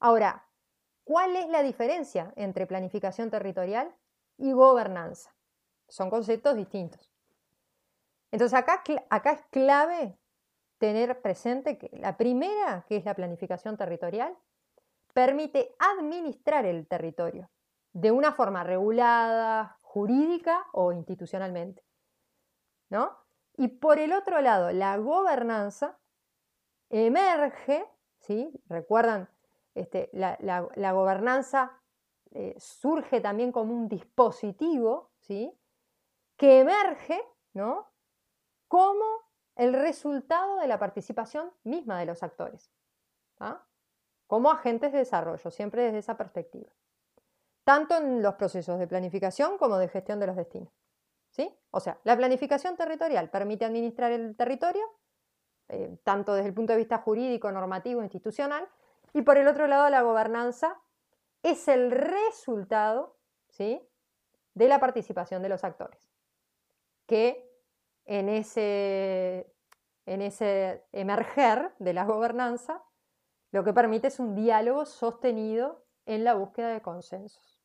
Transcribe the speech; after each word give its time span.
Ahora, 0.00 0.46
¿cuál 1.04 1.36
es 1.36 1.48
la 1.48 1.62
diferencia 1.62 2.32
entre 2.36 2.66
planificación 2.66 3.30
territorial 3.30 3.94
y 4.36 4.52
gobernanza? 4.52 5.34
Son 5.88 6.10
conceptos 6.10 6.56
distintos. 6.56 7.10
Entonces 8.30 8.58
acá, 8.58 8.82
acá 9.10 9.32
es 9.32 9.42
clave 9.50 10.18
tener 10.78 11.20
presente 11.22 11.78
que 11.78 11.90
la 11.94 12.16
primera, 12.16 12.84
que 12.88 12.96
es 12.96 13.04
la 13.04 13.14
planificación 13.14 13.76
territorial, 13.76 14.36
permite 15.14 15.74
administrar 15.78 16.66
el 16.66 16.86
territorio 16.86 17.50
de 17.92 18.12
una 18.12 18.32
forma 18.32 18.62
regulada, 18.62 19.78
jurídica 19.80 20.66
o 20.72 20.92
institucionalmente. 20.92 21.88
¿no? 22.90 23.16
Y 23.56 23.68
por 23.68 23.98
el 23.98 24.12
otro 24.12 24.40
lado, 24.40 24.70
la 24.70 24.96
gobernanza 24.98 25.98
emerge, 26.90 27.84
¿sí? 28.20 28.50
Recuerdan, 28.66 29.28
este, 29.80 30.10
la, 30.12 30.92
gobernanza 30.92 31.80
eh, 32.30 32.54
surge 32.58 33.20
también 33.20 33.52
como 33.52 33.74
un 33.74 33.88
dispositivo, 33.88 35.10
¿sí? 35.20 35.52
Que 36.36 36.60
emerge, 36.60 37.20
¿no? 37.54 37.90
Como 38.68 39.04
el 39.56 39.72
resultado 39.72 40.56
de 40.58 40.68
la 40.68 40.78
participación 40.78 41.52
misma 41.64 41.98
de 41.98 42.06
los 42.06 42.22
actores, 42.22 42.70
¿ah? 43.40 43.66
como 44.26 44.50
agentes 44.50 44.92
de 44.92 44.98
desarrollo, 44.98 45.50
siempre 45.50 45.82
desde 45.82 45.98
esa 45.98 46.16
perspectiva, 46.16 46.70
tanto 47.64 47.96
en 47.96 48.22
los 48.22 48.34
procesos 48.34 48.78
de 48.78 48.86
planificación 48.86 49.58
como 49.58 49.78
de 49.78 49.88
gestión 49.88 50.20
de 50.20 50.28
los 50.28 50.36
destinos. 50.36 50.72
¿sí? 51.30 51.52
O 51.70 51.80
sea, 51.80 51.98
la 52.04 52.16
planificación 52.16 52.76
territorial 52.76 53.30
permite 53.30 53.64
administrar 53.64 54.12
el 54.12 54.36
territorio, 54.36 54.82
eh, 55.68 55.98
tanto 56.04 56.34
desde 56.34 56.48
el 56.48 56.54
punto 56.54 56.72
de 56.72 56.78
vista 56.78 56.98
jurídico, 56.98 57.50
normativo, 57.50 58.02
institucional, 58.02 58.68
y 59.12 59.22
por 59.22 59.36
el 59.38 59.48
otro 59.48 59.66
lado 59.66 59.88
la 59.90 60.02
gobernanza 60.02 60.80
es 61.42 61.68
el 61.68 61.90
resultado 61.90 63.16
¿sí? 63.48 63.80
de 64.54 64.68
la 64.68 64.80
participación 64.80 65.42
de 65.42 65.48
los 65.48 65.64
actores, 65.64 66.10
que 67.06 67.48
en 68.04 68.28
ese, 68.28 69.52
en 70.06 70.22
ese 70.22 70.84
emerger 70.92 71.74
de 71.78 71.92
la 71.92 72.04
gobernanza, 72.04 72.82
lo 73.50 73.64
que 73.64 73.72
permite 73.72 74.08
es 74.08 74.18
un 74.18 74.34
diálogo 74.34 74.84
sostenido 74.84 75.84
en 76.06 76.24
la 76.24 76.34
búsqueda 76.34 76.72
de 76.72 76.82
consensos. 76.82 77.57